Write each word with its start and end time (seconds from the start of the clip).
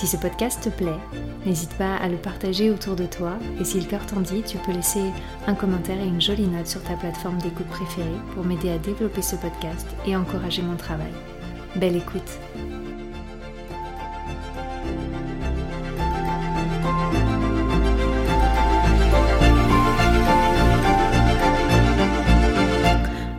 Si 0.00 0.06
ce 0.06 0.16
podcast 0.16 0.62
te 0.62 0.70
plaît, 0.70 0.98
n'hésite 1.44 1.74
pas 1.74 1.94
à 1.96 2.08
le 2.08 2.16
partager 2.16 2.70
autour 2.70 2.96
de 2.96 3.04
toi 3.04 3.34
et 3.60 3.66
si 3.66 3.78
le 3.78 3.84
cœur 3.84 4.06
t'en 4.06 4.20
dit, 4.20 4.40
tu 4.40 4.56
peux 4.56 4.72
laisser 4.72 5.02
un 5.46 5.54
commentaire 5.54 6.00
et 6.00 6.06
une 6.06 6.22
jolie 6.22 6.48
note 6.48 6.68
sur 6.68 6.82
ta 6.82 6.94
plateforme 6.94 7.36
d'écoute 7.36 7.66
préférée 7.66 8.08
pour 8.32 8.42
m'aider 8.42 8.70
à 8.70 8.78
développer 8.78 9.20
ce 9.20 9.36
podcast 9.36 9.86
et 10.06 10.16
encourager 10.16 10.62
mon 10.62 10.76
travail. 10.76 11.12
Belle 11.76 11.96
écoute 11.96 12.38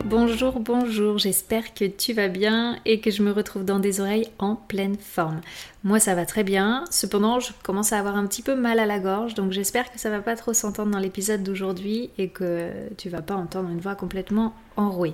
Bonjour, 0.04 0.60
bonjour, 0.60 1.18
j'espère 1.18 1.74
que 1.74 1.84
tu 1.84 2.12
vas 2.12 2.28
bien 2.28 2.78
et 2.84 3.00
que 3.00 3.10
je 3.10 3.22
me 3.22 3.32
retrouve 3.32 3.64
dans 3.64 3.78
des 3.78 4.00
oreilles 4.00 4.28
en 4.38 4.56
pleine 4.56 4.96
forme. 4.96 5.40
Moi 5.84 5.98
ça 5.98 6.14
va 6.14 6.26
très 6.26 6.44
bien, 6.44 6.84
cependant 6.90 7.40
je 7.40 7.52
commence 7.64 7.92
à 7.92 7.98
avoir 7.98 8.16
un 8.16 8.26
petit 8.26 8.42
peu 8.42 8.54
mal 8.54 8.78
à 8.78 8.86
la 8.86 9.00
gorge, 9.00 9.34
donc 9.34 9.50
j'espère 9.50 9.90
que 9.90 9.98
ça 9.98 10.10
va 10.10 10.20
pas 10.20 10.36
trop 10.36 10.52
s'entendre 10.52 10.92
dans 10.92 11.00
l'épisode 11.00 11.42
d'aujourd'hui 11.42 12.10
et 12.18 12.28
que 12.28 12.70
tu 12.96 13.08
vas 13.08 13.22
pas 13.22 13.34
entendre 13.34 13.68
une 13.68 13.80
voix 13.80 13.96
complètement 13.96 14.54
enrouée. 14.76 15.12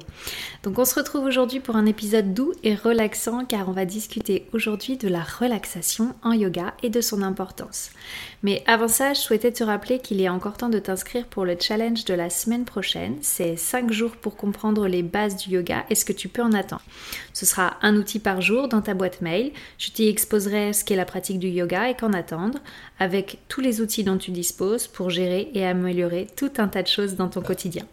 Donc 0.63 0.79
on 0.79 0.85
se 0.85 0.95
retrouve 0.95 1.25
aujourd'hui 1.25 1.61
pour 1.61 1.77
un 1.77 1.87
épisode 1.87 2.35
doux 2.35 2.53
et 2.63 2.75
relaxant 2.75 3.45
car 3.45 3.69
on 3.69 3.73
va 3.73 3.87
discuter 3.87 4.47
aujourd'hui 4.53 4.97
de 4.97 5.09
la 5.09 5.23
relaxation 5.23 6.15
en 6.23 6.33
yoga 6.33 6.75
et 6.83 6.91
de 6.91 7.01
son 7.01 7.23
importance. 7.23 7.91
Mais 8.43 8.63
avant 8.67 8.87
ça, 8.89 9.15
je 9.15 9.21
souhaitais 9.21 9.51
te 9.51 9.65
rappeler 9.65 9.99
qu'il 9.99 10.21
est 10.21 10.29
encore 10.29 10.57
temps 10.57 10.69
de 10.69 10.79
t'inscrire 10.79 11.27
pour 11.27 11.45
le 11.45 11.57
challenge 11.59 12.05
de 12.05 12.15
la 12.15 12.31
semaine 12.31 12.65
prochaine. 12.65 13.17
C'est 13.21 13.57
5 13.57 13.91
jours 13.91 14.13
pour 14.13 14.37
comprendre 14.37 14.87
les 14.87 15.03
bases 15.03 15.37
du 15.37 15.51
yoga 15.51 15.85
et 15.91 15.97
ce 15.97 16.05
que 16.05 16.13
tu 16.13 16.29
peux 16.29 16.43
en 16.43 16.53
attendre. 16.53 16.83
Ce 17.33 17.47
sera 17.47 17.79
un 17.83 17.97
outil 17.97 18.21
par 18.21 18.41
jour 18.41 18.69
dans 18.69 18.83
ta 18.83 18.95
boîte 18.95 19.23
mail. 19.23 19.53
Je 19.79 19.91
t'y 19.91 20.07
exposerai 20.09 20.58
ce 20.73 20.85
qu'est 20.85 20.97
la 20.97 21.05
pratique 21.05 21.39
du 21.39 21.49
yoga 21.49 21.89
et 21.89 21.95
qu'en 21.95 22.13
attendre, 22.13 22.59
avec 22.99 23.39
tous 23.49 23.61
les 23.61 23.81
outils 23.81 24.05
dont 24.05 24.19
tu 24.19 24.31
disposes 24.31 24.87
pour 24.87 25.11
gérer 25.11 25.51
et 25.55 25.67
améliorer 25.67 26.27
tout 26.37 26.53
un 26.59 26.69
tas 26.69 26.83
de 26.83 26.89
choses 26.89 27.17
dans 27.17 27.29
ton 27.29 27.41
quotidien. 27.41 27.85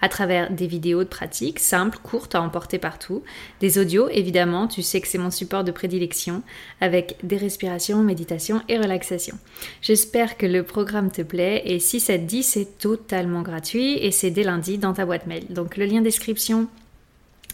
À 0.00 0.08
travers 0.08 0.50
des 0.50 0.66
vidéos 0.66 1.04
de 1.04 1.08
pratique 1.08 1.58
simples, 1.58 1.98
courtes 2.02 2.34
à 2.34 2.42
emporter 2.42 2.78
partout, 2.78 3.22
des 3.60 3.78
audios 3.78 4.08
évidemment, 4.10 4.68
tu 4.68 4.82
sais 4.82 5.00
que 5.00 5.08
c'est 5.08 5.18
mon 5.18 5.30
support 5.30 5.64
de 5.64 5.72
prédilection, 5.72 6.42
avec 6.80 7.16
des 7.22 7.36
respirations, 7.36 8.02
méditation 8.02 8.60
et 8.68 8.78
relaxation. 8.78 9.38
J'espère 9.82 10.36
que 10.36 10.46
le 10.46 10.62
programme 10.62 11.10
te 11.10 11.22
plaît 11.22 11.62
et 11.64 11.78
si 11.78 12.00
ça 12.00 12.18
te 12.18 12.24
dit, 12.24 12.42
c'est 12.42 12.78
totalement 12.78 13.42
gratuit 13.42 13.98
et 13.98 14.10
c'est 14.10 14.30
dès 14.30 14.44
lundi 14.44 14.78
dans 14.78 14.92
ta 14.92 15.06
boîte 15.06 15.26
mail. 15.26 15.46
Donc 15.50 15.76
le 15.76 15.86
lien 15.86 16.02
description 16.02 16.68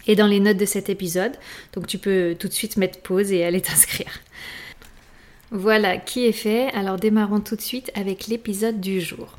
et 0.07 0.15
dans 0.15 0.27
les 0.27 0.39
notes 0.39 0.57
de 0.57 0.65
cet 0.65 0.89
épisode. 0.89 1.33
Donc 1.73 1.87
tu 1.87 1.97
peux 1.97 2.35
tout 2.37 2.47
de 2.47 2.53
suite 2.53 2.77
mettre 2.77 2.99
pause 2.99 3.31
et 3.31 3.43
aller 3.43 3.61
t'inscrire. 3.61 4.19
Voilà, 5.51 5.97
qui 5.97 6.25
est 6.25 6.31
fait. 6.31 6.69
Alors 6.73 6.97
démarrons 6.97 7.41
tout 7.41 7.55
de 7.55 7.61
suite 7.61 7.91
avec 7.95 8.27
l'épisode 8.27 8.79
du 8.79 9.01
jour. 9.01 9.37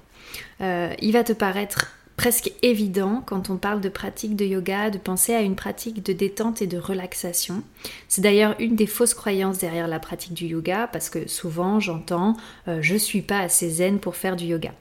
Euh, 0.60 0.92
il 1.00 1.12
va 1.12 1.25
te 1.25 1.32
paraître 1.32 1.92
presque 2.16 2.53
évident 2.62 3.22
quand 3.25 3.50
on 3.50 3.56
parle 3.56 3.81
de 3.81 3.88
pratique 3.88 4.37
de 4.37 4.44
yoga 4.44 4.91
de 4.91 4.98
penser 4.98 5.34
à 5.34 5.41
une 5.41 5.56
pratique 5.56 6.04
de 6.04 6.12
détente 6.12 6.62
et 6.62 6.66
de 6.66 6.78
relaxation. 6.78 7.62
C'est 8.08 8.20
d'ailleurs 8.20 8.54
une 8.58 8.76
des 8.76 8.87
fausses 8.87 9.14
croyances 9.14 9.58
derrière 9.58 9.88
la 9.88 9.98
pratique 9.98 10.34
du 10.34 10.47
yoga 10.47 10.88
parce 10.92 11.08
que 11.08 11.26
souvent 11.28 11.81
j'entends 11.81 12.37
euh, 12.69 12.78
je 12.82 12.97
suis 12.97 13.22
pas 13.22 13.41
assez 13.41 13.69
zen 13.70 13.98
pour 13.98 14.16
faire 14.16 14.37
du 14.37 14.44
yoga. 14.44 14.72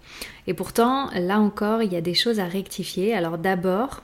Et 0.48 0.54
pourtant, 0.54 1.10
là 1.14 1.40
encore, 1.40 1.82
il 1.82 1.92
y 1.94 1.96
a 1.96 2.02
des 2.02 2.14
choses 2.14 2.40
à 2.40 2.46
rectifier. 2.46 3.14
Alors 3.14 3.38
d'abord, 3.38 4.04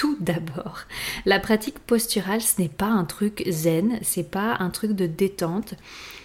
tout 0.00 0.16
d'abord. 0.18 0.86
La 1.26 1.38
pratique 1.40 1.78
posturale, 1.78 2.40
ce 2.40 2.58
n'est 2.58 2.70
pas 2.70 2.86
un 2.86 3.04
truc 3.04 3.44
zen, 3.50 3.98
c'est 4.00 4.30
pas 4.30 4.56
un 4.58 4.70
truc 4.70 4.92
de 4.92 5.04
détente. 5.04 5.74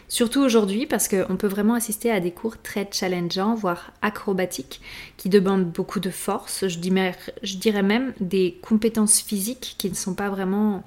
Surtout 0.07 0.39
aujourd'hui 0.39 0.85
parce 0.85 1.09
qu'on 1.09 1.35
peut 1.35 1.49
vraiment 1.49 1.73
assister 1.73 2.09
à 2.09 2.21
des 2.21 2.31
cours 2.31 2.55
très 2.61 2.87
challengeants, 2.89 3.53
voire 3.53 3.91
acrobatiques, 4.01 4.79
qui 5.17 5.27
demandent 5.27 5.65
beaucoup 5.65 5.99
de 5.99 6.09
force, 6.09 6.65
je 6.69 6.77
dirais, 7.57 7.83
même 7.83 8.13
des 8.21 8.57
compétences 8.61 9.19
physiques 9.19 9.75
qui 9.77 9.89
ne 9.89 9.95
sont 9.95 10.13
pas 10.13 10.29
vraiment 10.29 10.81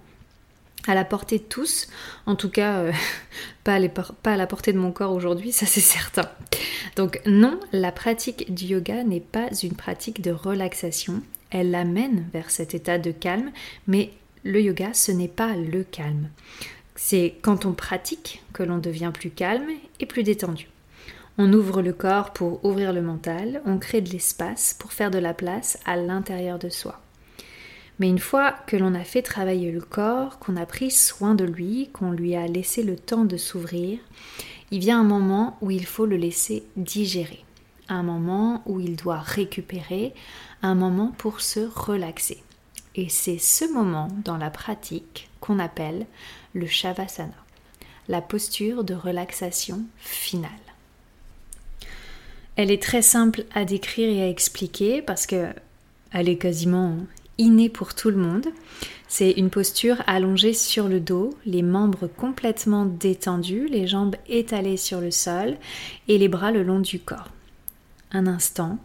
à 0.87 0.95
la 0.95 1.05
portée 1.05 1.41
de 1.41 1.45
tous, 1.45 1.89
en 2.25 2.37
tout 2.37 2.49
cas 2.49 2.79
euh, 2.79 2.93
pas, 3.65 3.75
à 3.75 3.89
pas, 3.91 4.33
à 4.33 4.37
la 4.39 4.47
portée 4.47 4.73
de 4.73 4.79
mon 4.79 4.93
corps 4.93 5.13
aujourd'hui, 5.13 5.53
ça 5.53 5.67
c'est 5.67 5.83
certain. 5.83 6.31
Donc 6.97 7.21
non, 7.27 7.61
la 7.71 7.93
pratique 7.93 8.55
du 8.55 8.65
yoga 8.65 9.05
n'est 9.05 9.21
pas 9.21 9.51
une 9.63 9.75
pratique 9.75 10.23
de 10.23 10.31
relaxation, 10.31 11.23
elle 11.51 11.71
l'amène 11.71 12.27
vers 12.33 12.51
cet 12.51 12.75
état 12.75 12.99
de 12.99 13.11
calme, 13.11 13.51
mais 13.87 14.11
le 14.45 14.61
yoga, 14.61 14.93
ce 14.95 15.13
n'est 15.13 15.29
pas 15.29 15.55
le 15.57 15.85
calme. 15.85 16.29
C'est 16.95 17.37
quand 17.43 17.65
on 17.65 17.73
pratique 17.73 18.43
que 18.53 18.63
l'on 18.63 18.79
devient 18.79 19.13
plus 19.15 19.31
calme 19.31 19.69
et 20.01 20.07
plus 20.07 20.23
détendu. 20.23 20.69
On 21.39 21.53
ouvre 21.53 21.83
le 21.83 21.93
corps 21.93 22.33
pour 22.33 22.65
ouvrir 22.65 22.93
le 22.93 23.03
mental, 23.03 23.63
on 23.65 23.79
crée 23.79 24.01
de 24.01 24.11
l'espace 24.11 24.75
pour 24.79 24.93
faire 24.93 25.11
de 25.11 25.19
la 25.19 25.35
place 25.35 25.79
à 25.87 25.97
l'intérieur 25.97 26.59
de 26.59 26.69
soi. 26.69 27.01
Mais 28.01 28.09
une 28.09 28.19
fois 28.19 28.53
que 28.67 28.77
l'on 28.77 28.95
a 28.95 29.05
fait 29.05 29.23
travailler 29.23 29.73
le 29.73 29.81
corps, 29.81 30.39
qu'on 30.39 30.57
a 30.57 30.67
pris 30.67 30.91
soin 30.91 31.35
de 31.35 31.45
lui, 31.45 31.91
qu'on 31.93 32.13
lui 32.13 32.35
a 32.35 32.47
laissé 32.47 32.83
le 32.83 32.97
temps 32.97 33.25
de 33.25 33.37
s'ouvrir, 33.37 33.99
il 34.71 34.81
vient 34.81 35.01
un 35.01 35.05
moment 35.05 35.57
où 35.61 35.71
il 35.71 35.87
faut 35.87 36.07
le 36.07 36.17
laisser 36.17 36.65
digérer 36.77 37.45
un 37.89 38.03
moment 38.03 38.63
où 38.67 38.81
il 38.81 38.97
doit 38.97 39.19
récupérer, 39.19 40.15
un 40.63 40.75
moment 40.75 41.13
pour 41.19 41.41
se 41.41 41.61
relaxer. 41.61 42.43
Et 42.95 43.09
c'est 43.09 43.39
ce 43.39 43.65
moment 43.73 44.09
dans 44.25 44.37
la 44.37 44.51
pratique 44.51 45.29
qu'on 45.41 45.59
appelle 45.59 46.07
le 46.55 46.67
Shavasana, 46.67 47.33
la 48.09 48.21
posture 48.21 48.85
de 48.85 48.95
relaxation 48.95 49.83
finale. 49.99 50.51
Elle 52.57 52.71
est 52.71 52.83
très 52.83 53.03
simple 53.03 53.45
à 53.55 53.65
décrire 53.65 54.09
et 54.09 54.23
à 54.23 54.29
expliquer 54.29 55.01
parce 55.01 55.27
que 55.27 55.49
elle 56.13 56.29
est 56.29 56.39
quasiment 56.39 56.97
innée 57.37 57.69
pour 57.69 57.95
tout 57.95 58.11
le 58.11 58.17
monde. 58.17 58.49
C'est 59.07 59.31
une 59.31 59.51
posture 59.51 60.03
allongée 60.07 60.55
sur 60.55 60.89
le 60.89 60.99
dos, 60.99 61.37
les 61.47 61.63
membres 61.63 62.09
complètement 62.09 62.85
détendus, 62.85 63.69
les 63.69 63.87
jambes 63.87 64.17
étalées 64.29 64.77
sur 64.77 65.01
le 65.01 65.13
sol 65.13 65.57
et 66.09 66.19
les 66.19 66.29
bras 66.29 66.51
le 66.51 66.65
long 66.65 66.81
du 66.81 66.99
corps 66.99 67.29
un 68.11 68.27
instant 68.27 68.79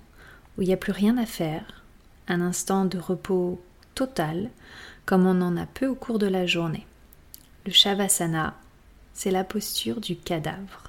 où 0.58 0.62
il 0.62 0.68
n'y 0.68 0.74
a 0.74 0.78
plus 0.78 0.91
rien 0.91 1.18
à 1.18 1.25
faire, 1.25 1.84
un 2.28 2.41
instant 2.41 2.86
de 2.86 2.97
repos 2.97 3.62
total, 3.96 4.50
comme 5.06 5.25
on 5.25 5.41
en 5.41 5.58
a 5.58 5.66
peu 5.66 5.88
au 5.88 5.96
cours 5.96 6.19
de 6.19 6.28
la 6.28 6.46
journée. 6.46 6.86
Le 7.66 7.72
Shavasana, 7.72 8.56
c'est 9.13 9.31
la 9.31 9.44
posture 9.44 10.02
du 10.02 10.16
cadavre. 10.16 10.84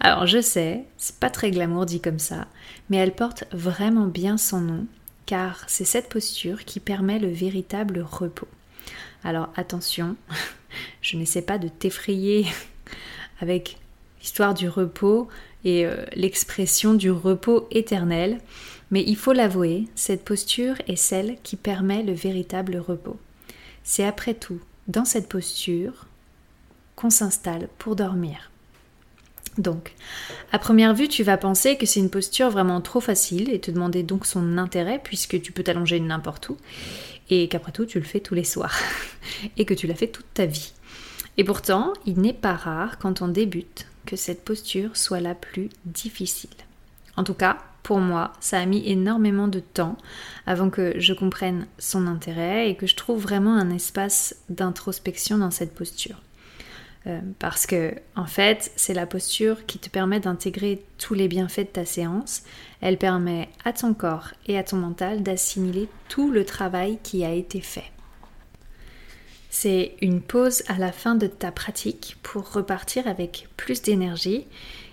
Alors 0.00 0.26
je 0.26 0.40
sais, 0.40 0.84
c'est 0.96 1.18
pas 1.18 1.30
très 1.30 1.50
glamour 1.50 1.86
dit 1.86 2.00
comme 2.00 2.18
ça, 2.18 2.48
mais 2.90 2.96
elle 2.96 3.14
porte 3.14 3.44
vraiment 3.52 4.06
bien 4.06 4.36
son 4.36 4.60
nom, 4.60 4.86
car 5.26 5.62
c'est 5.68 5.84
cette 5.84 6.08
posture 6.08 6.64
qui 6.64 6.80
permet 6.80 7.18
le 7.18 7.28
véritable 7.28 8.00
repos. 8.00 8.48
Alors 9.22 9.50
attention, 9.54 10.16
je 11.02 11.16
n'essaie 11.16 11.42
pas 11.42 11.58
de 11.58 11.68
t'effrayer 11.68 12.46
avec 13.40 13.78
l'histoire 14.20 14.54
du 14.54 14.68
repos, 14.68 15.28
et 15.64 15.86
euh, 15.86 16.04
l'expression 16.14 16.94
du 16.94 17.10
repos 17.10 17.66
éternel, 17.70 18.38
mais 18.90 19.02
il 19.06 19.16
faut 19.16 19.32
l'avouer, 19.32 19.88
cette 19.94 20.24
posture 20.24 20.76
est 20.86 20.96
celle 20.96 21.36
qui 21.42 21.56
permet 21.56 22.02
le 22.02 22.12
véritable 22.12 22.76
repos. 22.76 23.18
C'est 23.84 24.04
après 24.04 24.34
tout 24.34 24.60
dans 24.88 25.04
cette 25.04 25.28
posture 25.28 26.06
qu'on 26.96 27.10
s'installe 27.10 27.68
pour 27.78 27.96
dormir. 27.96 28.50
Donc, 29.58 29.94
à 30.50 30.58
première 30.58 30.94
vue, 30.94 31.08
tu 31.08 31.22
vas 31.22 31.36
penser 31.36 31.76
que 31.76 31.84
c'est 31.84 32.00
une 32.00 32.10
posture 32.10 32.50
vraiment 32.50 32.80
trop 32.80 33.00
facile 33.00 33.52
et 33.52 33.60
te 33.60 33.70
demander 33.70 34.02
donc 34.02 34.24
son 34.24 34.56
intérêt 34.56 35.00
puisque 35.02 35.40
tu 35.42 35.52
peux 35.52 35.62
t'allonger 35.62 36.00
n'importe 36.00 36.48
où 36.48 36.56
et 37.28 37.48
qu'après 37.48 37.72
tout, 37.72 37.86
tu 37.86 37.98
le 37.98 38.04
fais 38.04 38.20
tous 38.20 38.34
les 38.34 38.44
soirs 38.44 38.76
et 39.56 39.64
que 39.64 39.74
tu 39.74 39.86
l'as 39.86 39.94
fait 39.94 40.08
toute 40.08 40.32
ta 40.34 40.46
vie. 40.46 40.72
Et 41.36 41.44
pourtant, 41.44 41.92
il 42.06 42.20
n'est 42.20 42.32
pas 42.32 42.54
rare 42.54 42.98
quand 42.98 43.22
on 43.22 43.28
débute 43.28 43.86
que 44.06 44.16
cette 44.16 44.44
posture 44.44 44.96
soit 44.96 45.20
la 45.20 45.34
plus 45.34 45.68
difficile. 45.84 46.50
En 47.16 47.24
tout 47.24 47.34
cas, 47.34 47.58
pour 47.82 47.98
moi, 47.98 48.32
ça 48.40 48.58
a 48.58 48.66
mis 48.66 48.88
énormément 48.88 49.48
de 49.48 49.60
temps 49.60 49.96
avant 50.46 50.70
que 50.70 50.94
je 50.98 51.12
comprenne 51.12 51.66
son 51.78 52.06
intérêt 52.06 52.70
et 52.70 52.76
que 52.76 52.86
je 52.86 52.96
trouve 52.96 53.20
vraiment 53.20 53.56
un 53.56 53.70
espace 53.70 54.36
d'introspection 54.48 55.38
dans 55.38 55.50
cette 55.50 55.74
posture. 55.74 56.22
Euh, 57.08 57.20
parce 57.40 57.66
que, 57.66 57.94
en 58.14 58.26
fait, 58.26 58.70
c'est 58.76 58.94
la 58.94 59.06
posture 59.06 59.66
qui 59.66 59.78
te 59.80 59.90
permet 59.90 60.20
d'intégrer 60.20 60.84
tous 60.98 61.14
les 61.14 61.26
bienfaits 61.26 61.60
de 61.60 61.64
ta 61.64 61.84
séance. 61.84 62.44
Elle 62.80 62.96
permet 62.96 63.48
à 63.64 63.72
ton 63.72 63.92
corps 63.92 64.28
et 64.46 64.56
à 64.56 64.62
ton 64.62 64.76
mental 64.76 65.24
d'assimiler 65.24 65.88
tout 66.08 66.30
le 66.30 66.44
travail 66.44 66.98
qui 67.02 67.24
a 67.24 67.32
été 67.32 67.60
fait. 67.60 67.90
C'est 69.54 69.96
une 70.00 70.22
pause 70.22 70.62
à 70.66 70.78
la 70.78 70.92
fin 70.92 71.14
de 71.14 71.26
ta 71.26 71.52
pratique 71.52 72.16
pour 72.22 72.52
repartir 72.52 73.06
avec 73.06 73.48
plus 73.58 73.82
d'énergie. 73.82 74.46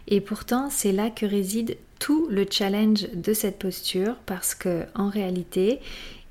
Et 0.09 0.19
pourtant, 0.19 0.69
c'est 0.69 0.91
là 0.91 1.09
que 1.09 1.25
réside 1.25 1.77
tout 1.97 2.27
le 2.29 2.45
challenge 2.47 3.07
de 3.13 3.33
cette 3.33 3.57
posture 3.57 4.15
parce 4.25 4.55
que, 4.55 4.83
en 4.95 5.07
réalité, 5.07 5.79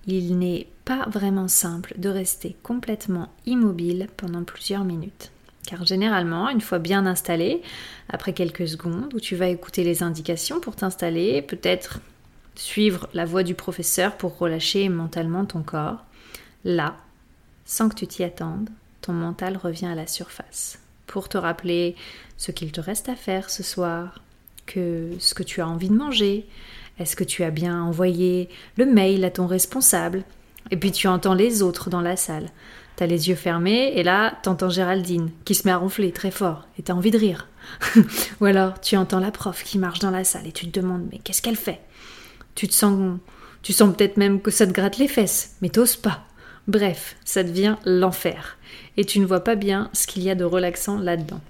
il 0.06 0.38
n'est 0.38 0.66
pas 0.84 1.08
vraiment 1.08 1.48
simple 1.48 1.94
de 1.96 2.10
rester 2.10 2.54
complètement 2.62 3.30
immobile 3.46 4.08
pendant 4.18 4.44
plusieurs 4.44 4.84
minutes. 4.84 5.30
Car 5.66 5.86
généralement, 5.86 6.50
une 6.50 6.60
fois 6.60 6.78
bien 6.78 7.06
installé, 7.06 7.62
après 8.10 8.34
quelques 8.34 8.68
secondes 8.68 9.14
où 9.14 9.20
tu 9.20 9.36
vas 9.36 9.48
écouter 9.48 9.84
les 9.84 10.02
indications 10.02 10.60
pour 10.60 10.76
t'installer, 10.76 11.40
peut-être 11.40 12.00
suivre 12.56 13.08
la 13.14 13.24
voix 13.24 13.42
du 13.42 13.54
professeur 13.54 14.18
pour 14.18 14.36
relâcher 14.36 14.90
mentalement 14.90 15.46
ton 15.46 15.62
corps, 15.62 16.04
là, 16.64 16.98
sans 17.68 17.90
que 17.90 17.94
tu 17.94 18.06
t'y 18.06 18.24
attendes, 18.24 18.70
ton 19.02 19.12
mental 19.12 19.58
revient 19.58 19.86
à 19.86 19.94
la 19.94 20.06
surface 20.06 20.78
pour 21.06 21.28
te 21.28 21.36
rappeler 21.36 21.94
ce 22.38 22.50
qu'il 22.50 22.72
te 22.72 22.80
reste 22.80 23.10
à 23.10 23.14
faire 23.14 23.50
ce 23.50 23.62
soir, 23.62 24.22
que 24.66 25.10
ce 25.18 25.34
que 25.34 25.42
tu 25.42 25.60
as 25.60 25.68
envie 25.68 25.90
de 25.90 25.94
manger, 25.94 26.46
est-ce 26.98 27.14
que 27.14 27.24
tu 27.24 27.44
as 27.44 27.50
bien 27.50 27.82
envoyé 27.82 28.48
le 28.76 28.86
mail 28.86 29.22
à 29.22 29.30
ton 29.30 29.46
responsable 29.46 30.24
Et 30.70 30.78
puis 30.78 30.92
tu 30.92 31.08
entends 31.08 31.34
les 31.34 31.60
autres 31.60 31.90
dans 31.90 32.00
la 32.00 32.16
salle. 32.16 32.48
T'as 32.96 33.06
les 33.06 33.28
yeux 33.28 33.36
fermés 33.36 33.92
et 33.94 34.02
là, 34.02 34.38
t'entends 34.42 34.70
Géraldine 34.70 35.30
qui 35.44 35.54
se 35.54 35.68
met 35.68 35.72
à 35.72 35.76
ronfler 35.76 36.10
très 36.10 36.30
fort 36.30 36.66
et 36.78 36.82
t'as 36.82 36.94
envie 36.94 37.10
de 37.10 37.18
rire. 37.18 37.48
Ou 38.40 38.46
alors, 38.46 38.80
tu 38.80 38.96
entends 38.96 39.20
la 39.20 39.30
prof 39.30 39.62
qui 39.62 39.78
marche 39.78 40.00
dans 40.00 40.10
la 40.10 40.24
salle 40.24 40.46
et 40.46 40.52
tu 40.52 40.70
te 40.70 40.80
demandes 40.80 41.06
mais 41.12 41.18
qu'est-ce 41.18 41.42
qu'elle 41.42 41.56
fait? 41.56 41.82
Tu 42.54 42.66
te 42.66 42.74
sens, 42.74 43.18
tu 43.62 43.74
sens 43.74 43.94
peut-être 43.94 44.16
même 44.16 44.40
que 44.40 44.50
ça 44.50 44.66
te 44.66 44.72
gratte 44.72 44.96
les 44.96 45.06
fesses, 45.06 45.56
mais 45.60 45.68
t'oses 45.68 45.96
pas. 45.96 46.27
Bref, 46.68 47.16
ça 47.24 47.42
devient 47.42 47.76
l'enfer 47.84 48.58
et 48.98 49.04
tu 49.04 49.20
ne 49.20 49.26
vois 49.26 49.40
pas 49.40 49.56
bien 49.56 49.88
ce 49.94 50.06
qu'il 50.06 50.22
y 50.22 50.30
a 50.30 50.34
de 50.34 50.44
relaxant 50.44 50.98
là-dedans. 50.98 51.40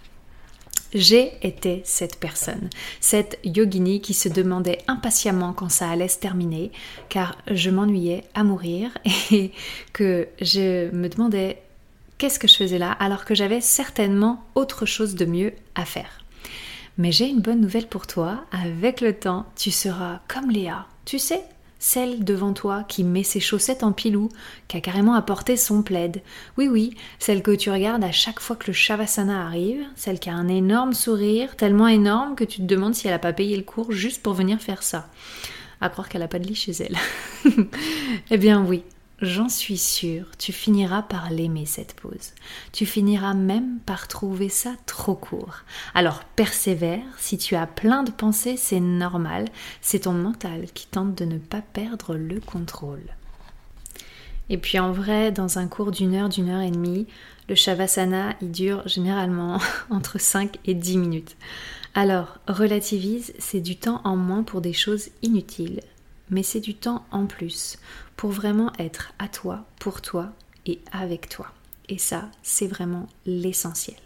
J'ai 0.94 1.32
été 1.42 1.82
cette 1.84 2.18
personne, 2.18 2.70
cette 3.00 3.38
yogini 3.44 4.00
qui 4.00 4.14
se 4.14 4.28
demandait 4.28 4.78
impatiemment 4.86 5.52
quand 5.52 5.68
ça 5.68 5.90
allait 5.90 6.08
se 6.08 6.18
terminer, 6.18 6.70
car 7.10 7.36
je 7.50 7.68
m'ennuyais 7.68 8.24
à 8.34 8.44
mourir 8.44 8.96
et 9.32 9.50
que 9.92 10.28
je 10.40 10.90
me 10.92 11.08
demandais 11.08 11.62
qu'est-ce 12.16 12.38
que 12.38 12.48
je 12.48 12.56
faisais 12.56 12.78
là 12.78 12.92
alors 12.92 13.24
que 13.24 13.34
j'avais 13.34 13.60
certainement 13.60 14.44
autre 14.54 14.86
chose 14.86 15.14
de 15.14 15.26
mieux 15.26 15.52
à 15.74 15.84
faire. 15.84 16.24
Mais 16.96 17.12
j'ai 17.12 17.28
une 17.28 17.40
bonne 17.40 17.60
nouvelle 17.60 17.86
pour 17.86 18.06
toi, 18.06 18.44
avec 18.50 19.00
le 19.00 19.12
temps, 19.12 19.46
tu 19.56 19.70
seras 19.70 20.20
comme 20.26 20.50
Léa. 20.50 20.86
Tu 21.04 21.18
sais, 21.18 21.42
celle 21.78 22.24
devant 22.24 22.52
toi 22.52 22.84
qui 22.86 23.04
met 23.04 23.22
ses 23.22 23.40
chaussettes 23.40 23.82
en 23.82 23.92
pilou, 23.92 24.28
qui 24.66 24.76
a 24.76 24.80
carrément 24.80 25.14
apporté 25.14 25.56
son 25.56 25.82
plaid. 25.82 26.22
Oui, 26.56 26.68
oui, 26.68 26.96
celle 27.18 27.42
que 27.42 27.54
tu 27.54 27.70
regardes 27.70 28.04
à 28.04 28.12
chaque 28.12 28.40
fois 28.40 28.56
que 28.56 28.66
le 28.66 28.72
Shavasana 28.72 29.46
arrive, 29.46 29.84
celle 29.96 30.18
qui 30.18 30.30
a 30.30 30.34
un 30.34 30.48
énorme 30.48 30.92
sourire, 30.92 31.56
tellement 31.56 31.88
énorme 31.88 32.34
que 32.34 32.44
tu 32.44 32.58
te 32.58 32.66
demandes 32.66 32.94
si 32.94 33.06
elle 33.06 33.14
n'a 33.14 33.18
pas 33.18 33.32
payé 33.32 33.56
le 33.56 33.62
cours 33.62 33.92
juste 33.92 34.22
pour 34.22 34.34
venir 34.34 34.60
faire 34.60 34.82
ça. 34.82 35.08
À 35.80 35.88
croire 35.88 36.08
qu'elle 36.08 36.22
n'a 36.22 36.28
pas 36.28 36.40
de 36.40 36.46
lit 36.46 36.56
chez 36.56 36.72
elle. 36.72 36.96
eh 38.30 38.36
bien 38.36 38.64
oui, 38.64 38.82
J'en 39.20 39.48
suis 39.48 39.78
sûre, 39.78 40.26
tu 40.38 40.52
finiras 40.52 41.02
par 41.02 41.30
l'aimer 41.30 41.66
cette 41.66 41.94
pause. 41.94 42.34
Tu 42.70 42.86
finiras 42.86 43.34
même 43.34 43.80
par 43.84 44.06
trouver 44.06 44.48
ça 44.48 44.74
trop 44.86 45.16
court. 45.16 45.62
Alors 45.92 46.22
persévère, 46.22 47.02
si 47.18 47.36
tu 47.36 47.56
as 47.56 47.66
plein 47.66 48.04
de 48.04 48.12
pensées, 48.12 48.56
c'est 48.56 48.78
normal, 48.78 49.46
c'est 49.80 50.00
ton 50.00 50.12
mental 50.12 50.66
qui 50.72 50.86
tente 50.86 51.16
de 51.16 51.24
ne 51.24 51.38
pas 51.38 51.62
perdre 51.62 52.14
le 52.14 52.38
contrôle. 52.38 53.02
Et 54.50 54.56
puis 54.56 54.78
en 54.78 54.92
vrai, 54.92 55.32
dans 55.32 55.58
un 55.58 55.66
cours 55.66 55.90
d'une 55.90 56.14
heure, 56.14 56.28
d'une 56.28 56.48
heure 56.48 56.62
et 56.62 56.70
demie, 56.70 57.08
le 57.48 57.56
Shavasana, 57.56 58.36
il 58.40 58.52
dure 58.52 58.86
généralement 58.86 59.58
entre 59.90 60.20
5 60.20 60.58
et 60.64 60.74
10 60.74 60.96
minutes. 60.96 61.36
Alors, 61.92 62.38
relativise, 62.46 63.34
c'est 63.40 63.60
du 63.60 63.74
temps 63.74 64.00
en 64.04 64.14
moins 64.14 64.44
pour 64.44 64.60
des 64.60 64.72
choses 64.72 65.08
inutiles, 65.22 65.80
mais 66.30 66.44
c'est 66.44 66.60
du 66.60 66.76
temps 66.76 67.04
en 67.10 67.26
plus 67.26 67.78
pour 68.18 68.30
vraiment 68.30 68.72
être 68.78 69.14
à 69.18 69.28
toi, 69.28 69.64
pour 69.78 70.02
toi 70.02 70.32
et 70.66 70.80
avec 70.92 71.30
toi. 71.30 71.46
Et 71.88 71.98
ça, 71.98 72.28
c'est 72.42 72.66
vraiment 72.66 73.06
l'essentiel. 73.24 73.96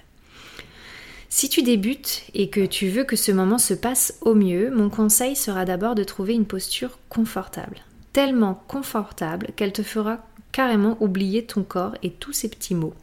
Si 1.31 1.49
tu 1.49 1.63
débutes 1.63 2.25
et 2.35 2.51
que 2.51 2.65
tu 2.65 2.91
veux 2.91 3.05
que 3.05 3.17
ce 3.17 3.33
moment 3.33 3.57
se 3.57 3.73
passe 3.73 4.19
au 4.21 4.35
mieux, 4.35 4.71
mon 4.71 4.91
conseil 4.91 5.35
sera 5.35 5.65
d'abord 5.65 5.95
de 5.95 6.05
trouver 6.05 6.35
une 6.35 6.45
posture 6.45 6.99
confortable. 7.09 7.79
Tellement 8.13 8.63
confortable 8.69 9.49
qu'elle 9.57 9.73
te 9.73 9.83
fera 9.83 10.19
carrément 10.53 10.99
oublier 11.01 11.47
ton 11.47 11.63
corps 11.63 11.97
et 12.03 12.11
tous 12.11 12.35
ces 12.35 12.51
petits 12.51 12.75
mots. 12.75 12.95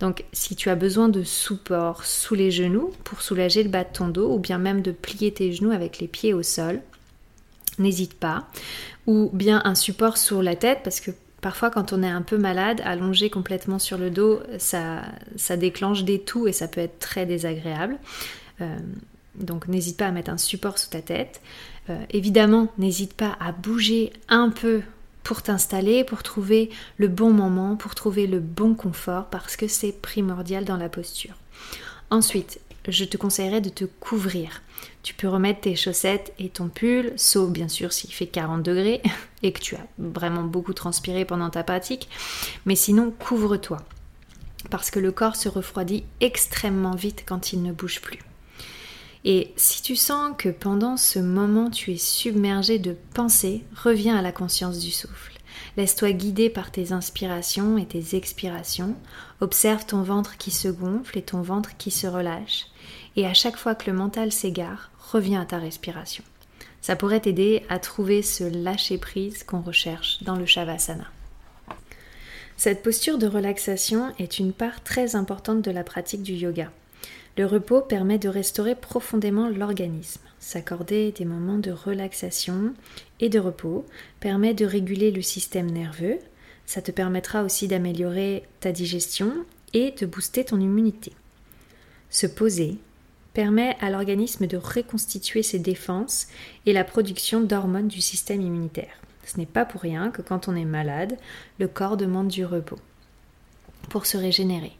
Donc 0.00 0.24
si 0.32 0.56
tu 0.56 0.68
as 0.68 0.74
besoin 0.74 1.08
de 1.08 1.22
support 1.22 2.04
sous 2.04 2.34
les 2.34 2.50
genoux 2.50 2.92
pour 3.04 3.22
soulager 3.22 3.62
le 3.62 3.68
bas 3.68 3.84
de 3.84 3.92
ton 3.92 4.08
dos 4.08 4.34
ou 4.34 4.40
bien 4.40 4.58
même 4.58 4.82
de 4.82 4.90
plier 4.90 5.32
tes 5.32 5.52
genoux 5.52 5.70
avec 5.70 6.00
les 6.00 6.08
pieds 6.08 6.34
au 6.34 6.42
sol, 6.42 6.80
n'hésite 7.80 8.14
pas. 8.14 8.46
Ou 9.06 9.30
bien 9.32 9.62
un 9.64 9.74
support 9.74 10.16
sur 10.16 10.42
la 10.42 10.56
tête, 10.56 10.80
parce 10.84 11.00
que 11.00 11.10
parfois 11.40 11.70
quand 11.70 11.92
on 11.92 12.02
est 12.02 12.08
un 12.08 12.22
peu 12.22 12.38
malade, 12.38 12.80
allongé 12.84 13.30
complètement 13.30 13.78
sur 13.78 13.98
le 13.98 14.10
dos, 14.10 14.40
ça, 14.58 15.02
déclenche 15.56 16.04
des 16.04 16.20
toux 16.20 16.46
et 16.46 16.52
ça 16.52 16.68
peut 16.68 16.80
être 16.80 16.98
très 16.98 17.26
désagréable. 17.26 17.98
Euh, 18.60 18.76
donc 19.36 19.68
n'hésite 19.68 19.96
pas 19.96 20.06
à 20.06 20.10
mettre 20.12 20.30
un 20.30 20.38
support 20.38 20.78
sous 20.78 20.90
ta 20.90 21.02
tête. 21.02 21.40
Euh, 21.88 21.98
évidemment, 22.10 22.68
n'hésite 22.78 23.14
pas 23.14 23.36
à 23.40 23.52
bouger 23.52 24.12
un 24.28 24.50
peu 24.50 24.82
pour 25.22 25.42
t'installer, 25.42 26.04
pour 26.04 26.22
trouver 26.22 26.70
le 26.96 27.08
bon 27.08 27.32
moment, 27.32 27.76
pour 27.76 27.94
trouver 27.94 28.26
le 28.26 28.40
bon 28.40 28.74
confort, 28.74 29.26
parce 29.26 29.56
que 29.56 29.68
c'est 29.68 29.92
primordial 29.92 30.64
dans 30.64 30.76
la 30.76 30.88
posture. 30.88 31.34
Ensuite, 32.10 32.60
je 32.88 33.04
te 33.04 33.16
conseillerais 33.16 33.60
de 33.60 33.68
te 33.68 33.84
couvrir. 33.84 34.62
Tu 35.02 35.14
peux 35.14 35.28
remettre 35.28 35.62
tes 35.62 35.76
chaussettes 35.76 36.32
et 36.38 36.48
ton 36.48 36.68
pull, 36.68 37.12
sauf 37.16 37.50
bien 37.50 37.68
sûr 37.68 37.92
s'il 37.92 38.12
fait 38.12 38.26
40 38.26 38.62
degrés 38.62 39.02
et 39.42 39.52
que 39.52 39.60
tu 39.60 39.74
as 39.76 39.86
vraiment 39.98 40.42
beaucoup 40.42 40.74
transpiré 40.74 41.24
pendant 41.24 41.50
ta 41.50 41.62
pratique, 41.62 42.08
mais 42.64 42.76
sinon 42.76 43.10
couvre-toi. 43.10 43.78
Parce 44.68 44.90
que 44.90 44.98
le 44.98 45.12
corps 45.12 45.36
se 45.36 45.48
refroidit 45.48 46.04
extrêmement 46.20 46.94
vite 46.94 47.24
quand 47.26 47.52
il 47.52 47.62
ne 47.62 47.72
bouge 47.72 48.00
plus. 48.00 48.18
Et 49.24 49.52
si 49.56 49.82
tu 49.82 49.96
sens 49.96 50.34
que 50.36 50.48
pendant 50.48 50.96
ce 50.96 51.18
moment 51.18 51.70
tu 51.70 51.92
es 51.92 51.98
submergé 51.98 52.78
de 52.78 52.96
pensées, 53.14 53.64
reviens 53.74 54.16
à 54.16 54.22
la 54.22 54.32
conscience 54.32 54.78
du 54.78 54.90
souffle. 54.90 55.39
Laisse-toi 55.76 56.12
guider 56.12 56.50
par 56.50 56.70
tes 56.70 56.92
inspirations 56.92 57.78
et 57.78 57.86
tes 57.86 58.16
expirations. 58.16 58.94
Observe 59.40 59.86
ton 59.86 60.02
ventre 60.02 60.36
qui 60.36 60.50
se 60.50 60.68
gonfle 60.68 61.18
et 61.18 61.22
ton 61.22 61.42
ventre 61.42 61.76
qui 61.76 61.90
se 61.90 62.06
relâche. 62.06 62.66
Et 63.16 63.26
à 63.26 63.34
chaque 63.34 63.56
fois 63.56 63.74
que 63.74 63.90
le 63.90 63.96
mental 63.96 64.32
s'égare, 64.32 64.90
reviens 65.12 65.42
à 65.42 65.46
ta 65.46 65.58
respiration. 65.58 66.24
Ça 66.80 66.96
pourrait 66.96 67.20
t'aider 67.20 67.64
à 67.68 67.78
trouver 67.78 68.22
ce 68.22 68.44
lâcher-prise 68.44 69.44
qu'on 69.44 69.60
recherche 69.60 70.22
dans 70.22 70.36
le 70.36 70.46
Shavasana. 70.46 71.06
Cette 72.56 72.82
posture 72.82 73.18
de 73.18 73.26
relaxation 73.26 74.12
est 74.18 74.38
une 74.38 74.52
part 74.52 74.82
très 74.82 75.16
importante 75.16 75.62
de 75.62 75.70
la 75.70 75.84
pratique 75.84 76.22
du 76.22 76.34
yoga. 76.34 76.70
Le 77.40 77.46
repos 77.46 77.80
permet 77.80 78.18
de 78.18 78.28
restaurer 78.28 78.74
profondément 78.74 79.48
l'organisme. 79.48 80.20
S'accorder 80.40 81.10
des 81.10 81.24
moments 81.24 81.56
de 81.56 81.70
relaxation 81.70 82.74
et 83.18 83.30
de 83.30 83.38
repos 83.38 83.86
permet 84.20 84.52
de 84.52 84.66
réguler 84.66 85.10
le 85.10 85.22
système 85.22 85.70
nerveux. 85.70 86.18
Ça 86.66 86.82
te 86.82 86.90
permettra 86.90 87.42
aussi 87.42 87.66
d'améliorer 87.66 88.42
ta 88.60 88.72
digestion 88.72 89.32
et 89.72 89.92
de 89.92 90.04
booster 90.04 90.44
ton 90.44 90.60
immunité. 90.60 91.14
Se 92.10 92.26
poser 92.26 92.76
permet 93.32 93.74
à 93.80 93.88
l'organisme 93.88 94.46
de 94.46 94.58
reconstituer 94.58 95.42
ses 95.42 95.60
défenses 95.60 96.26
et 96.66 96.74
la 96.74 96.84
production 96.84 97.40
d'hormones 97.40 97.88
du 97.88 98.02
système 98.02 98.42
immunitaire. 98.42 99.00
Ce 99.24 99.38
n'est 99.38 99.46
pas 99.46 99.64
pour 99.64 99.80
rien 99.80 100.10
que 100.10 100.20
quand 100.20 100.46
on 100.48 100.56
est 100.56 100.66
malade, 100.66 101.16
le 101.58 101.68
corps 101.68 101.96
demande 101.96 102.28
du 102.28 102.44
repos 102.44 102.80
pour 103.88 104.04
se 104.04 104.18
régénérer. 104.18 104.72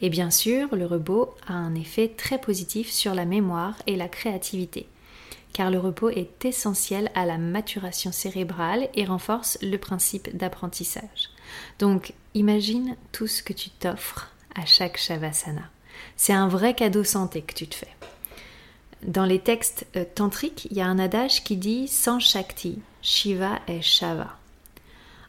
Et 0.00 0.10
bien 0.10 0.30
sûr, 0.30 0.74
le 0.74 0.86
repos 0.86 1.34
a 1.46 1.54
un 1.54 1.74
effet 1.74 2.08
très 2.08 2.38
positif 2.38 2.90
sur 2.90 3.14
la 3.14 3.24
mémoire 3.24 3.76
et 3.86 3.96
la 3.96 4.08
créativité, 4.08 4.86
car 5.52 5.70
le 5.70 5.78
repos 5.78 6.10
est 6.10 6.44
essentiel 6.44 7.10
à 7.14 7.24
la 7.24 7.38
maturation 7.38 8.12
cérébrale 8.12 8.88
et 8.94 9.04
renforce 9.04 9.58
le 9.62 9.78
principe 9.78 10.36
d'apprentissage. 10.36 11.30
Donc 11.78 12.12
imagine 12.34 12.96
tout 13.12 13.26
ce 13.26 13.42
que 13.42 13.52
tu 13.52 13.70
t'offres 13.70 14.30
à 14.54 14.66
chaque 14.66 14.98
Shavasana. 14.98 15.70
C'est 16.16 16.32
un 16.32 16.48
vrai 16.48 16.74
cadeau 16.74 17.04
santé 17.04 17.42
que 17.42 17.54
tu 17.54 17.66
te 17.66 17.74
fais. 17.74 17.94
Dans 19.02 19.24
les 19.24 19.38
textes 19.38 19.86
euh, 19.96 20.04
tantriques, 20.14 20.66
il 20.70 20.76
y 20.76 20.80
a 20.80 20.86
un 20.86 20.98
adage 20.98 21.44
qui 21.44 21.56
dit 21.56 21.86
sans 21.86 22.18
Shakti, 22.18 22.80
Shiva 23.02 23.60
est 23.68 23.82
Shava. 23.82 24.36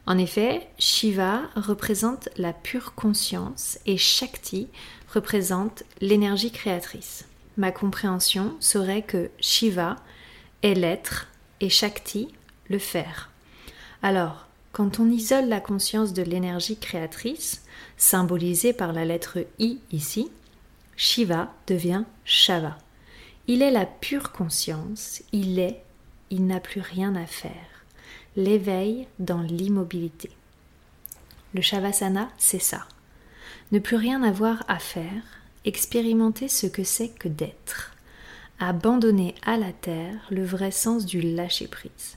En 0.08 0.16
effet, 0.16 0.66
Shiva 0.78 1.42
représente 1.54 2.30
la 2.38 2.54
pure 2.54 2.94
conscience 2.94 3.78
et 3.84 3.98
Shakti 3.98 4.68
représente 5.12 5.82
l'énergie 6.00 6.50
créatrice. 6.50 7.26
Ma 7.58 7.72
compréhension 7.72 8.56
serait 8.58 9.02
que 9.02 9.28
Shiva 9.38 9.96
est 10.62 10.72
l'être 10.72 11.28
et 11.60 11.68
Shakti 11.68 12.28
le 12.70 12.78
faire. 12.78 13.30
Alors, 14.02 14.46
quand 14.72 14.98
on 14.98 15.10
isole 15.10 15.46
la 15.46 15.60
conscience 15.60 16.14
de 16.14 16.22
l'énergie 16.22 16.78
créatrice, 16.78 17.66
symbolisée 17.98 18.72
par 18.72 18.94
la 18.94 19.04
lettre 19.04 19.36
I 19.58 19.78
ici, 19.92 20.30
Shiva 20.96 21.52
devient 21.66 22.04
Shava. 22.24 22.78
Il 23.46 23.60
est 23.60 23.70
la 23.70 23.84
pure 23.84 24.32
conscience, 24.32 25.20
il 25.32 25.58
est, 25.58 25.82
il 26.30 26.46
n'a 26.46 26.60
plus 26.60 26.80
rien 26.80 27.14
à 27.14 27.26
faire. 27.26 27.67
L'éveil 28.38 29.08
dans 29.18 29.40
l'immobilité. 29.40 30.30
Le 31.54 31.60
Shavasana, 31.60 32.28
c'est 32.38 32.60
ça. 32.60 32.86
Ne 33.72 33.80
plus 33.80 33.96
rien 33.96 34.22
avoir 34.22 34.64
à 34.68 34.78
faire, 34.78 35.24
expérimenter 35.64 36.46
ce 36.46 36.68
que 36.68 36.84
c'est 36.84 37.08
que 37.08 37.26
d'être. 37.26 37.96
Abandonner 38.60 39.34
à 39.44 39.56
la 39.56 39.72
terre 39.72 40.20
le 40.30 40.44
vrai 40.44 40.70
sens 40.70 41.04
du 41.04 41.20
lâcher-prise. 41.20 42.16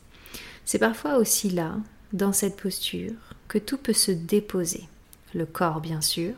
C'est 0.64 0.78
parfois 0.78 1.18
aussi 1.18 1.50
là, 1.50 1.78
dans 2.14 2.34
cette 2.34 2.62
posture, 2.62 3.16
que 3.48 3.58
tout 3.58 3.80
peut 3.80 3.92
se 3.92 4.12
déposer. 4.12 4.84
Le 5.34 5.48
corps, 5.48 5.82
bien 5.82 6.02
sûr, 6.02 6.36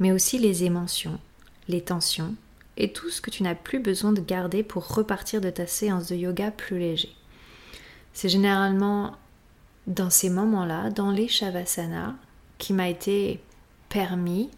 mais 0.00 0.10
aussi 0.10 0.40
les 0.40 0.64
émotions, 0.64 1.20
les 1.68 1.82
tensions, 1.82 2.34
et 2.76 2.92
tout 2.92 3.08
ce 3.08 3.20
que 3.20 3.30
tu 3.30 3.44
n'as 3.44 3.54
plus 3.54 3.78
besoin 3.78 4.12
de 4.12 4.20
garder 4.20 4.64
pour 4.64 4.88
repartir 4.88 5.40
de 5.40 5.50
ta 5.50 5.68
séance 5.68 6.08
de 6.08 6.16
yoga 6.16 6.50
plus 6.50 6.80
léger. 6.80 7.14
C'est 8.12 8.28
généralement 8.28 9.16
dans 9.86 10.10
ces 10.10 10.30
moments-là, 10.30 10.90
dans 10.90 11.10
les 11.10 11.28
shavasana, 11.28 12.14
qui 12.58 12.72
m'a 12.72 12.88
été 12.88 13.42
permis 13.88 14.50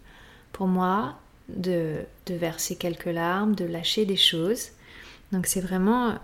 pour 0.53 0.67
moi 0.67 1.19
de, 1.49 2.05
verser 2.29 2.77
quelques 2.77 3.07
larmes, 3.07 3.55
de 3.55 3.65
lâcher 3.65 4.07
des 4.07 4.17
choses. 4.17 4.69
Donc 5.33 5.47
c'est 5.47 5.61
vraiment, 5.61 6.19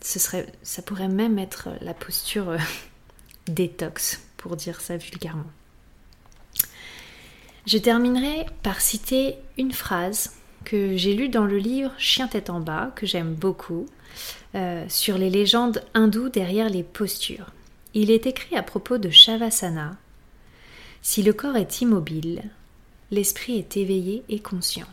ce 0.00 0.18
serait, 0.18 0.46
ça 0.62 0.82
pourrait 0.82 1.08
même 1.08 1.38
être 1.38 1.70
la 1.80 1.94
posture 1.94 2.50
euh, 2.50 2.58
détox, 3.46 4.20
pour 4.36 4.56
dire 4.56 4.80
ça 4.80 4.96
vulgairement. 4.96 5.50
Je 7.66 7.78
terminerai 7.78 8.46
par 8.62 8.80
citer 8.80 9.36
une 9.56 9.72
phrase 9.72 10.32
que 10.64 10.96
j'ai 10.96 11.14
lu 11.14 11.28
dans 11.28 11.44
le 11.44 11.58
livre 11.58 11.92
Chien 11.98 12.28
tête 12.28 12.50
en 12.50 12.60
bas, 12.60 12.92
que 12.96 13.06
j'aime 13.06 13.34
beaucoup, 13.34 13.86
euh, 14.54 14.84
sur 14.88 15.18
les 15.18 15.30
légendes 15.30 15.82
hindoues 15.94 16.28
derrière 16.28 16.68
les 16.68 16.82
postures. 16.82 17.52
Il 17.94 18.10
est 18.10 18.26
écrit 18.26 18.56
à 18.56 18.62
propos 18.62 18.98
de 18.98 19.10
Shavasana 19.10 19.96
Si 21.02 21.22
le 21.22 21.32
corps 21.32 21.56
est 21.56 21.80
immobile, 21.80 22.42
l'esprit 23.10 23.58
est 23.58 23.76
éveillé 23.76 24.22
et 24.28 24.40
conscient. 24.40 24.86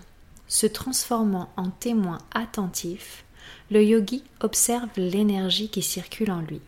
Se 0.48 0.66
transformant 0.66 1.50
en 1.58 1.70
témoin 1.70 2.18
attentif, 2.34 3.24
le 3.72 3.84
yogi 3.84 4.24
observe 4.42 4.90
l'énergie 4.98 5.70
qui 5.70 5.82
circule 5.82 6.32
en 6.32 6.42
lui. 6.42 6.62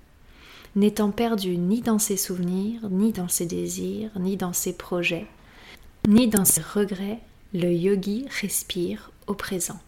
N'étant 0.75 1.11
perdu 1.11 1.57
ni 1.57 1.81
dans 1.81 1.99
ses 1.99 2.15
souvenirs, 2.15 2.89
ni 2.89 3.11
dans 3.11 3.27
ses 3.27 3.45
désirs, 3.45 4.11
ni 4.17 4.37
dans 4.37 4.53
ses 4.53 4.73
projets, 4.73 5.27
ni 6.07 6.27
dans 6.27 6.45
ses 6.45 6.61
regrets, 6.61 7.19
le 7.53 7.73
yogi 7.73 8.25
respire 8.39 9.11
au 9.27 9.33
présent. 9.33 9.79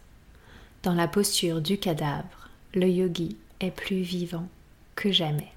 Dans 0.82 0.92
la 0.92 1.08
posture 1.08 1.62
du 1.62 1.78
cadavre, 1.78 2.43
le 2.74 2.88
yogi 2.88 3.36
est 3.60 3.70
plus 3.70 4.00
vivant 4.00 4.48
que 4.96 5.12
jamais. 5.12 5.52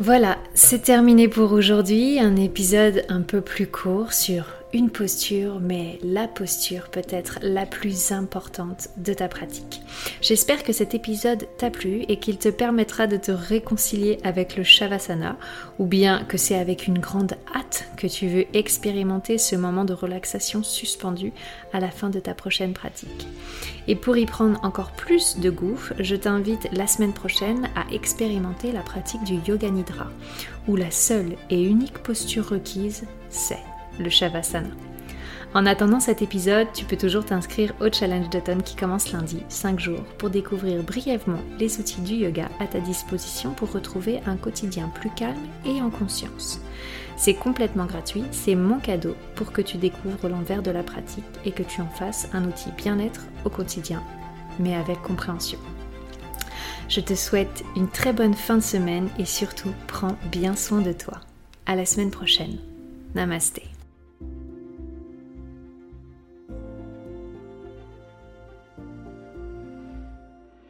Voilà, 0.00 0.38
c'est 0.54 0.82
terminé 0.82 1.26
pour 1.26 1.52
aujourd'hui, 1.52 2.20
un 2.20 2.36
épisode 2.36 3.04
un 3.08 3.22
peu 3.22 3.40
plus 3.40 3.66
court 3.66 4.12
sur 4.12 4.44
une 4.72 4.90
posture, 4.90 5.60
mais 5.60 5.98
la 6.02 6.28
posture 6.28 6.90
peut 6.90 7.06
être 7.08 7.38
la 7.42 7.64
plus 7.64 8.12
importante 8.12 8.88
de 8.98 9.14
ta 9.14 9.26
pratique. 9.26 9.80
J'espère 10.20 10.62
que 10.62 10.74
cet 10.74 10.94
épisode 10.94 11.48
t'a 11.56 11.70
plu 11.70 12.04
et 12.08 12.18
qu'il 12.18 12.36
te 12.36 12.50
permettra 12.50 13.06
de 13.06 13.16
te 13.16 13.30
réconcilier 13.30 14.18
avec 14.24 14.56
le 14.56 14.64
Shavasana, 14.64 15.36
ou 15.78 15.86
bien 15.86 16.24
que 16.24 16.36
c'est 16.36 16.58
avec 16.58 16.86
une 16.86 16.98
grande 16.98 17.34
hâte 17.56 17.88
que 17.96 18.06
tu 18.06 18.28
veux 18.28 18.44
expérimenter 18.54 19.38
ce 19.38 19.56
moment 19.56 19.86
de 19.86 19.94
relaxation 19.94 20.62
suspendu 20.62 21.32
à 21.72 21.80
la 21.80 21.90
fin 21.90 22.10
de 22.10 22.20
ta 22.20 22.34
prochaine 22.34 22.74
pratique. 22.74 23.26
Et 23.86 23.96
pour 23.96 24.18
y 24.18 24.26
prendre 24.26 24.62
encore 24.62 24.92
plus 24.92 25.38
de 25.38 25.48
goût, 25.48 25.80
je 25.98 26.14
t'invite 26.14 26.68
la 26.72 26.86
semaine 26.86 27.14
prochaine 27.14 27.70
à 27.74 27.90
expérimenter 27.92 28.72
la 28.72 28.82
pratique 28.82 29.24
du 29.24 29.36
Yoga 29.50 29.70
Nidra, 29.70 30.08
où 30.66 30.76
la 30.76 30.90
seule 30.90 31.36
et 31.48 31.62
unique 31.62 32.02
posture 32.02 32.50
requise, 32.50 33.04
c'est 33.30 33.56
le 33.98 34.10
Shavasana. 34.10 34.68
En 35.54 35.64
attendant 35.64 35.98
cet 35.98 36.20
épisode, 36.20 36.68
tu 36.74 36.84
peux 36.84 36.96
toujours 36.96 37.24
t'inscrire 37.24 37.72
au 37.80 37.90
challenge 37.90 38.28
d'automne 38.28 38.62
qui 38.62 38.76
commence 38.76 39.12
lundi, 39.12 39.42
5 39.48 39.80
jours, 39.80 40.04
pour 40.18 40.28
découvrir 40.28 40.82
brièvement 40.82 41.40
les 41.58 41.80
outils 41.80 42.02
du 42.02 42.14
yoga 42.14 42.50
à 42.60 42.66
ta 42.66 42.80
disposition 42.80 43.52
pour 43.52 43.72
retrouver 43.72 44.20
un 44.26 44.36
quotidien 44.36 44.90
plus 44.94 45.10
calme 45.10 45.48
et 45.64 45.80
en 45.80 45.88
conscience. 45.88 46.60
C'est 47.16 47.34
complètement 47.34 47.86
gratuit, 47.86 48.24
c'est 48.30 48.54
mon 48.54 48.78
cadeau 48.78 49.16
pour 49.36 49.52
que 49.52 49.62
tu 49.62 49.78
découvres 49.78 50.28
l'envers 50.28 50.62
de 50.62 50.70
la 50.70 50.82
pratique 50.82 51.24
et 51.46 51.50
que 51.50 51.62
tu 51.62 51.80
en 51.80 51.88
fasses 51.88 52.28
un 52.34 52.44
outil 52.44 52.70
bien-être 52.76 53.24
au 53.46 53.50
quotidien, 53.50 54.02
mais 54.60 54.76
avec 54.76 55.00
compréhension. 55.00 55.58
Je 56.88 57.00
te 57.00 57.14
souhaite 57.14 57.64
une 57.74 57.88
très 57.88 58.12
bonne 58.12 58.34
fin 58.34 58.56
de 58.56 58.62
semaine 58.62 59.08
et 59.18 59.24
surtout 59.24 59.72
prends 59.86 60.16
bien 60.30 60.56
soin 60.56 60.80
de 60.80 60.92
toi. 60.92 61.20
À 61.66 61.74
la 61.74 61.86
semaine 61.86 62.10
prochaine. 62.10 62.58
Namaste. 63.14 63.67